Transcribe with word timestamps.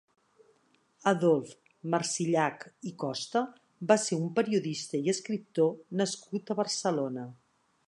Adolf 1.11 1.51
Marsillach 1.95 2.65
i 2.93 2.95
Costa 3.03 3.43
va 3.93 3.99
ser 4.07 4.19
un 4.23 4.27
periodista 4.41 5.03
i 5.03 5.15
escriptor 5.15 5.71
nascut 6.03 6.53
a 6.57 6.61
Barcelona. 6.65 7.31